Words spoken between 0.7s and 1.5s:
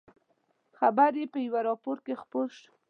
خبر یې په